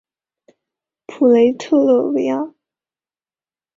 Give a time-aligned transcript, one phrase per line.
[1.05, 2.55] 普雷特勒维尔。